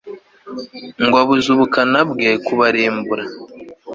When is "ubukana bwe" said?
1.55-2.29